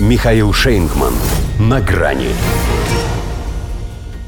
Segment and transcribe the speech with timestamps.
[0.00, 1.14] Михаил Шейнгман.
[1.60, 2.30] На грани.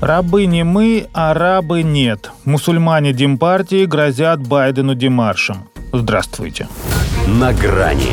[0.00, 2.30] Рабы не мы, а рабы нет.
[2.44, 5.68] Мусульмане Демпартии грозят Байдену демаршем.
[5.92, 6.68] Здравствуйте.
[7.26, 8.12] На грани.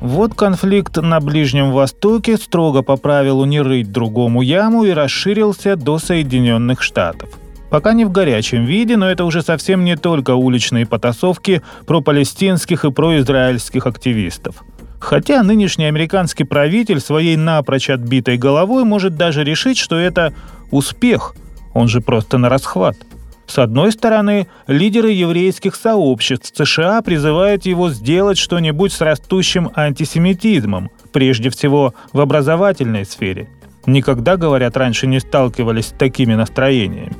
[0.00, 5.98] Вот конфликт на Ближнем Востоке строго по правилу не рыть другому яму и расширился до
[5.98, 7.30] Соединенных Штатов.
[7.70, 12.84] Пока не в горячем виде, но это уже совсем не только уличные потасовки про палестинских
[12.84, 14.62] и произраильских активистов.
[15.04, 20.32] Хотя нынешний американский правитель своей напрочь отбитой головой может даже решить, что это
[20.70, 21.34] успех,
[21.74, 22.96] он же просто на расхват–
[23.46, 31.50] с одной стороны, лидеры еврейских сообществ США призывают его сделать что-нибудь с растущим антисемитизмом, прежде
[31.50, 33.48] всего в образовательной сфере.
[33.86, 37.12] Никогда, говорят, раньше не сталкивались с такими настроениями.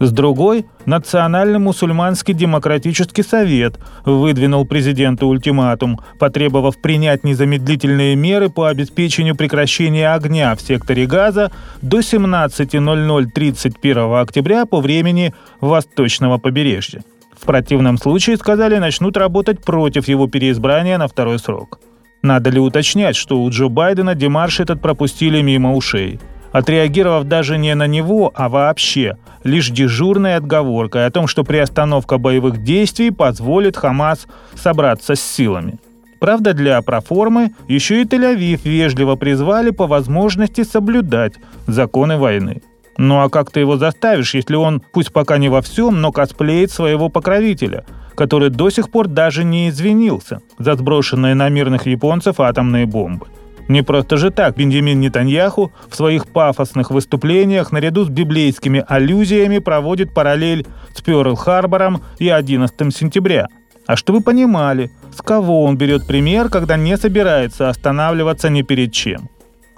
[0.00, 9.36] С другой, Национальный мусульманский демократический совет выдвинул президенту ультиматум, потребовав принять незамедлительные меры по обеспечению
[9.36, 11.52] прекращения огня в секторе Газа
[11.82, 17.02] до 17.00 31 октября по времени восточного побережья.
[17.38, 21.78] В противном случае, сказали, начнут работать против его переизбрания на второй срок.
[22.22, 26.18] Надо ли уточнять, что у Джо Байдена демарш этот пропустили мимо ушей–
[26.52, 32.62] отреагировав даже не на него, а вообще, лишь дежурной отговоркой о том, что приостановка боевых
[32.62, 35.78] действий позволит Хамас собраться с силами.
[36.20, 41.34] Правда, для проформы еще и Тель-Авив вежливо призвали по возможности соблюдать
[41.66, 42.60] законы войны.
[42.98, 46.70] Ну а как ты его заставишь, если он, пусть пока не во всем, но косплеит
[46.70, 52.84] своего покровителя, который до сих пор даже не извинился за сброшенные на мирных японцев атомные
[52.84, 53.28] бомбы?
[53.70, 60.12] Не просто же так Бенджамин Нетаньяху в своих пафосных выступлениях наряду с библейскими аллюзиями проводит
[60.12, 63.46] параллель с Пёрл-Харбором и 11 сентября.
[63.86, 68.92] А что вы понимали, с кого он берет пример, когда не собирается останавливаться ни перед
[68.92, 69.30] чем.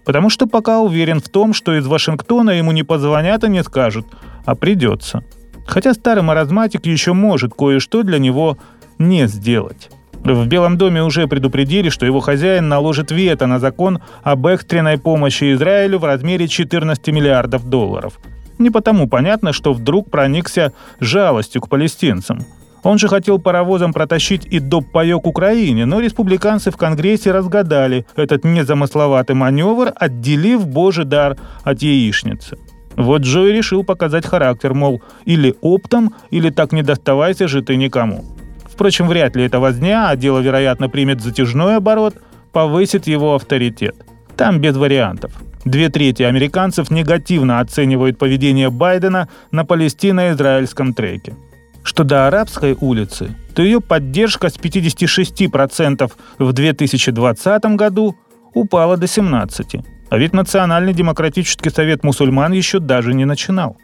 [0.07, 4.07] Потому что пока уверен в том, что из Вашингтона ему не позвонят и не скажут,
[4.47, 5.23] а придется.
[5.67, 8.57] Хотя старый маразматик еще может кое-что для него
[8.99, 9.91] не сделать.
[10.25, 15.53] В Белом доме уже предупредили, что его хозяин наложит вето на закон об экстренной помощи
[15.53, 18.21] Израилю в размере 14 миллиардов долларов.
[18.59, 22.47] Не потому понятно, что вдруг проникся жалостью к палестинцам.
[22.85, 29.35] Он же хотел паровозом протащить и доп-паёк Украине, но республиканцы в Конгрессе разгадали этот незамысловатый
[29.35, 32.59] маневр, отделив божий дар от яичницы.
[32.97, 37.77] Вот Джо и решил показать характер, мол, или оптом, или так не доставайся же ты
[37.77, 38.25] никому.
[38.83, 42.17] Впрочем, вряд ли это возня, а дело, вероятно, примет затяжной оборот,
[42.51, 43.95] повысит его авторитет.
[44.37, 45.31] Там без вариантов.
[45.65, 51.37] Две трети американцев негативно оценивают поведение Байдена на палестино-израильском треке.
[51.85, 56.11] Что до арабской улицы, то ее поддержка с 56%
[56.41, 58.17] в 2020 году
[58.53, 59.85] упала до 17%.
[60.11, 63.77] А ведь Национальный демократический совет мусульман еще даже не начинал.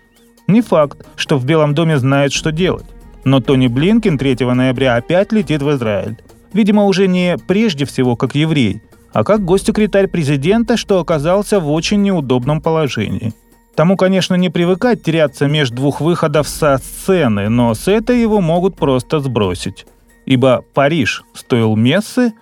[0.48, 2.86] Не факт, что в Белом доме знает, что делать.
[3.24, 6.16] Но Тони Блинкин 3 ноября опять летит в Израиль.
[6.52, 12.02] Видимо, уже не прежде всего как еврей, а как гость-секретарь президента, что оказался в очень
[12.02, 13.32] неудобном положении.
[13.74, 18.76] Тому, конечно, не привыкать теряться между двух выходов со сцены, но с этой его могут
[18.76, 19.86] просто сбросить.
[20.26, 22.32] Ибо Париж стоил мессы,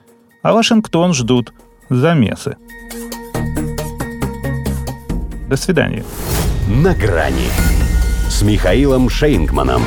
[0.42, 1.52] а Вашингтон ждут
[1.90, 2.56] замесы.
[5.48, 6.04] До свидания.
[6.68, 7.50] На грани
[8.28, 9.82] с Михаилом Шейнгманом.